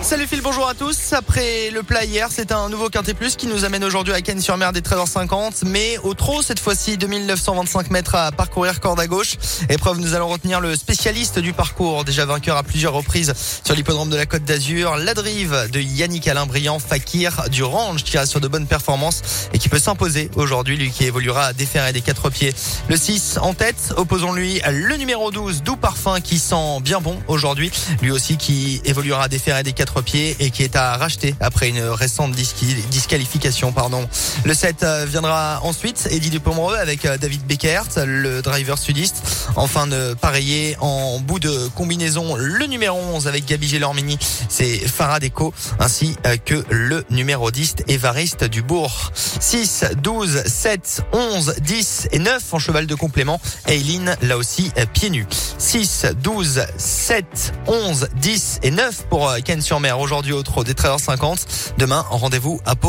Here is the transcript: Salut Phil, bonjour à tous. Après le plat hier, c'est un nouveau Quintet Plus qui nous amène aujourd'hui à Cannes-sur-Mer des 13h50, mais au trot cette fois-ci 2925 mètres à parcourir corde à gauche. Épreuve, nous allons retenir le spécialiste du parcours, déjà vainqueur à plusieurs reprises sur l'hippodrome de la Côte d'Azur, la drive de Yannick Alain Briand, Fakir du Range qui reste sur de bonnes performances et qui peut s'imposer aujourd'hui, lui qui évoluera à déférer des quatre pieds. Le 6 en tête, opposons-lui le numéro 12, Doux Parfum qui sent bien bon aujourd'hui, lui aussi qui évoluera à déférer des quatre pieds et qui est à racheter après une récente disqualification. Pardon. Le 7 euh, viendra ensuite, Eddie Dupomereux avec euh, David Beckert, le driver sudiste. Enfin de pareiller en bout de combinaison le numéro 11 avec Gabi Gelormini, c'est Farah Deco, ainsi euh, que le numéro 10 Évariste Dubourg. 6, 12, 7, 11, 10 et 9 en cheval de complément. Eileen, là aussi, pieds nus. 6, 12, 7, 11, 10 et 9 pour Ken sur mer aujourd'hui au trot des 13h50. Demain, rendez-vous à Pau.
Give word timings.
Salut 0.00 0.26
Phil, 0.26 0.40
bonjour 0.40 0.66
à 0.66 0.74
tous. 0.74 1.12
Après 1.12 1.70
le 1.70 1.82
plat 1.82 2.04
hier, 2.04 2.28
c'est 2.30 2.52
un 2.52 2.68
nouveau 2.68 2.88
Quintet 2.88 3.14
Plus 3.14 3.36
qui 3.36 3.46
nous 3.46 3.64
amène 3.64 3.84
aujourd'hui 3.84 4.14
à 4.14 4.22
Cannes-sur-Mer 4.22 4.72
des 4.72 4.80
13h50, 4.80 5.64
mais 5.66 5.98
au 5.98 6.14
trot 6.14 6.40
cette 6.40 6.60
fois-ci 6.60 6.96
2925 6.96 7.90
mètres 7.90 8.14
à 8.14 8.32
parcourir 8.32 8.80
corde 8.80 9.00
à 9.00 9.06
gauche. 9.06 9.34
Épreuve, 9.68 9.98
nous 9.98 10.14
allons 10.14 10.28
retenir 10.28 10.60
le 10.60 10.76
spécialiste 10.76 11.40
du 11.40 11.52
parcours, 11.52 12.04
déjà 12.04 12.24
vainqueur 12.24 12.56
à 12.56 12.62
plusieurs 12.62 12.94
reprises 12.94 13.34
sur 13.64 13.74
l'hippodrome 13.74 14.08
de 14.08 14.16
la 14.16 14.24
Côte 14.24 14.44
d'Azur, 14.44 14.96
la 14.96 15.14
drive 15.14 15.68
de 15.72 15.80
Yannick 15.80 16.28
Alain 16.28 16.46
Briand, 16.46 16.78
Fakir 16.78 17.48
du 17.50 17.62
Range 17.64 18.02
qui 18.02 18.16
reste 18.16 18.30
sur 18.30 18.40
de 18.40 18.48
bonnes 18.48 18.66
performances 18.66 19.48
et 19.52 19.58
qui 19.58 19.68
peut 19.68 19.80
s'imposer 19.80 20.30
aujourd'hui, 20.36 20.76
lui 20.76 20.90
qui 20.90 21.04
évoluera 21.04 21.46
à 21.46 21.52
déférer 21.52 21.92
des 21.92 22.02
quatre 22.02 22.30
pieds. 22.30 22.54
Le 22.88 22.96
6 22.96 23.38
en 23.42 23.52
tête, 23.52 23.92
opposons-lui 23.96 24.62
le 24.70 24.96
numéro 24.96 25.30
12, 25.30 25.62
Doux 25.64 25.76
Parfum 25.76 26.20
qui 26.20 26.38
sent 26.38 26.80
bien 26.82 27.00
bon 27.00 27.18
aujourd'hui, 27.26 27.70
lui 28.00 28.12
aussi 28.12 28.36
qui 28.36 28.80
évoluera 28.84 29.24
à 29.24 29.28
déférer 29.28 29.62
des 29.64 29.72
quatre 29.72 29.87
pieds 30.02 30.36
et 30.40 30.50
qui 30.50 30.62
est 30.62 30.76
à 30.76 30.96
racheter 30.96 31.34
après 31.40 31.68
une 31.68 31.80
récente 31.80 32.32
disqualification. 32.32 33.72
Pardon. 33.72 34.08
Le 34.44 34.54
7 34.54 34.82
euh, 34.82 35.06
viendra 35.08 35.60
ensuite, 35.62 36.08
Eddie 36.10 36.30
Dupomereux 36.30 36.76
avec 36.76 37.04
euh, 37.04 37.16
David 37.18 37.44
Beckert, 37.46 37.86
le 38.06 38.42
driver 38.42 38.78
sudiste. 38.78 39.22
Enfin 39.56 39.86
de 39.86 40.14
pareiller 40.14 40.76
en 40.80 41.18
bout 41.20 41.38
de 41.38 41.68
combinaison 41.74 42.36
le 42.36 42.66
numéro 42.66 42.98
11 42.98 43.26
avec 43.26 43.46
Gabi 43.46 43.68
Gelormini, 43.68 44.18
c'est 44.48 44.78
Farah 44.78 45.20
Deco, 45.20 45.52
ainsi 45.78 46.16
euh, 46.26 46.36
que 46.36 46.64
le 46.70 47.04
numéro 47.10 47.50
10 47.50 47.76
Évariste 47.88 48.44
Dubourg. 48.44 49.12
6, 49.14 49.84
12, 50.02 50.42
7, 50.46 51.02
11, 51.12 51.54
10 51.60 52.08
et 52.12 52.18
9 52.18 52.42
en 52.52 52.58
cheval 52.58 52.86
de 52.86 52.94
complément. 52.94 53.40
Eileen, 53.66 54.16
là 54.22 54.36
aussi, 54.36 54.70
pieds 54.92 55.10
nus. 55.10 55.26
6, 55.58 56.06
12, 56.22 56.62
7, 56.76 57.52
11, 57.66 58.08
10 58.14 58.60
et 58.62 58.70
9 58.70 59.06
pour 59.10 59.34
Ken 59.44 59.60
sur 59.60 59.80
mer 59.80 59.98
aujourd'hui 59.98 60.32
au 60.32 60.42
trot 60.42 60.64
des 60.64 60.74
13h50. 60.74 61.72
Demain, 61.78 62.04
rendez-vous 62.08 62.60
à 62.64 62.76
Pau. 62.76 62.86